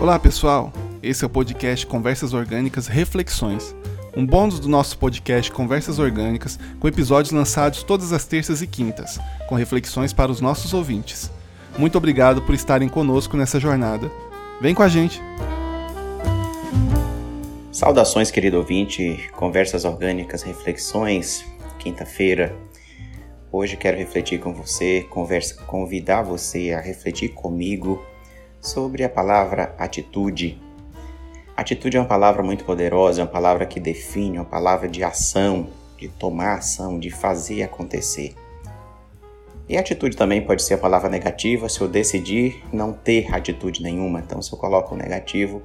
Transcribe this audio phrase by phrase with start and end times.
[0.00, 3.74] Olá pessoal, esse é o podcast Conversas Orgânicas Reflexões,
[4.16, 9.18] um bônus do nosso podcast Conversas Orgânicas, com episódios lançados todas as terças e quintas,
[9.48, 11.28] com reflexões para os nossos ouvintes.
[11.76, 14.08] Muito obrigado por estarem conosco nessa jornada.
[14.60, 15.20] Vem com a gente!
[17.72, 21.44] Saudações, querido ouvinte, Conversas Orgânicas Reflexões,
[21.80, 22.54] quinta-feira.
[23.50, 28.00] Hoje quero refletir com você, conversa, convidar você a refletir comigo
[28.60, 30.60] sobre a palavra atitude.
[31.56, 35.68] Atitude é uma palavra muito poderosa, é uma palavra que define, uma palavra de ação,
[35.96, 38.34] de tomar ação, de fazer acontecer.
[39.68, 44.20] E atitude também pode ser a palavra negativa se eu decidir não ter atitude nenhuma.
[44.20, 45.62] Então, se eu coloco o negativo,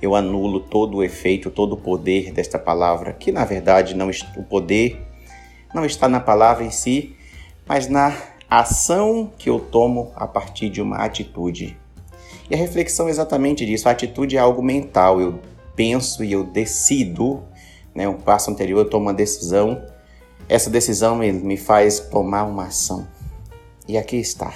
[0.00, 4.42] eu anulo todo o efeito, todo o poder desta palavra, que na verdade não o
[4.44, 5.00] poder
[5.74, 7.16] não está na palavra em si,
[7.66, 8.16] mas na
[8.48, 11.78] ação que eu tomo a partir de uma atitude.
[12.50, 13.88] E a reflexão é exatamente disso.
[13.88, 15.20] A atitude é algo mental.
[15.20, 15.38] Eu
[15.76, 17.44] penso e eu decido,
[17.94, 18.08] né?
[18.08, 19.86] Um passo anterior eu tomo uma decisão.
[20.48, 23.06] Essa decisão me faz tomar uma ação.
[23.86, 24.52] E aqui está.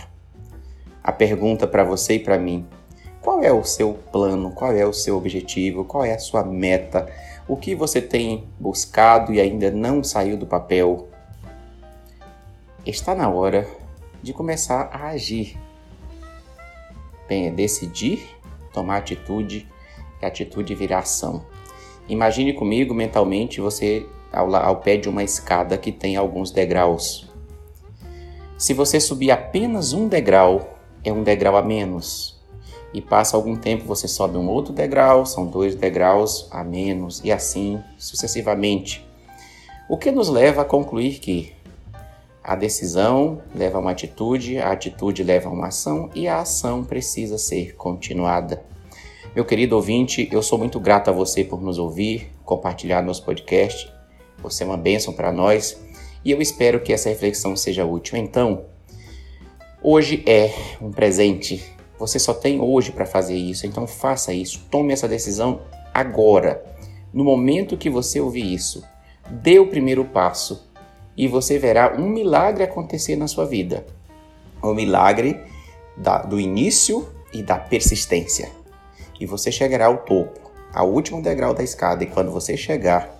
[1.04, 2.66] A pergunta para você e para mim:
[3.20, 4.50] qual é o seu plano?
[4.50, 5.84] Qual é o seu objetivo?
[5.84, 7.08] Qual é a sua meta?
[7.46, 11.08] O que você tem buscado e ainda não saiu do papel?
[12.84, 13.68] Está na hora
[14.20, 15.56] de começar a agir
[17.54, 18.36] decidir,
[18.72, 19.68] tomar atitude,
[20.20, 21.44] e a atitude virar ação.
[22.08, 27.30] Imagine comigo mentalmente você ao, ao pé de uma escada que tem alguns degraus.
[28.58, 32.34] Se você subir apenas um degrau, é um degrau a menos.
[32.92, 37.32] E passa algum tempo, você sobe um outro degrau, são dois degraus a menos, e
[37.32, 39.04] assim sucessivamente.
[39.88, 41.52] O que nos leva a concluir que
[42.44, 46.84] a decisão leva a uma atitude, a atitude leva a uma ação e a ação
[46.84, 48.62] precisa ser continuada.
[49.34, 53.90] Meu querido ouvinte, eu sou muito grato a você por nos ouvir, compartilhar nosso podcast.
[54.42, 55.80] Você é uma bênção para nós
[56.22, 58.18] e eu espero que essa reflexão seja útil.
[58.18, 58.66] Então,
[59.82, 60.52] hoje é
[60.82, 61.64] um presente.
[61.98, 64.66] Você só tem hoje para fazer isso, então faça isso.
[64.70, 65.62] Tome essa decisão
[65.94, 66.62] agora.
[67.10, 68.84] No momento que você ouvir isso,
[69.30, 70.73] dê o primeiro passo
[71.16, 73.86] e você verá um milagre acontecer na sua vida.
[74.62, 75.40] O milagre
[75.96, 78.50] da, do início e da persistência.
[79.20, 80.40] E você chegará ao topo,
[80.72, 83.14] ao último degrau da escada, e quando você chegar,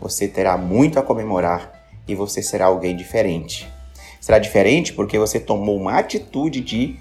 [0.00, 1.72] você terá muito a comemorar
[2.08, 3.70] e você será alguém diferente.
[4.20, 6.98] Será diferente porque você tomou uma atitude de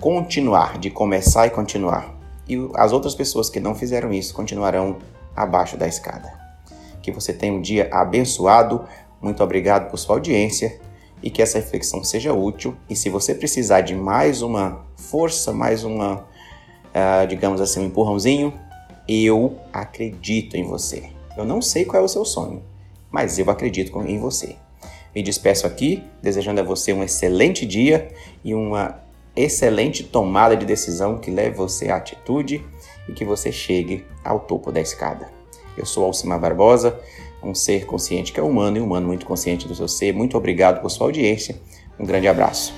[0.00, 2.14] continuar, de começar e continuar.
[2.48, 4.98] E as outras pessoas que não fizeram isso continuarão
[5.36, 6.32] abaixo da escada.
[7.02, 8.84] Que você tenha um dia abençoado,
[9.20, 10.80] muito obrigado por sua audiência
[11.22, 12.76] e que essa reflexão seja útil.
[12.88, 18.58] E se você precisar de mais uma força, mais uma, uh, digamos assim, um empurrãozinho,
[19.06, 21.10] eu acredito em você.
[21.36, 22.62] Eu não sei qual é o seu sonho,
[23.10, 24.56] mas eu acredito em você.
[25.14, 28.08] Me despeço aqui, desejando a você um excelente dia
[28.44, 29.00] e uma
[29.34, 32.64] excelente tomada de decisão que leve você à atitude
[33.08, 35.28] e que você chegue ao topo da escada.
[35.76, 37.00] Eu sou Alcimar Barbosa
[37.42, 40.12] um ser consciente que é humano e humano muito consciente do seu ser.
[40.12, 41.56] Muito obrigado por sua audiência.
[41.98, 42.72] Um grande abraço.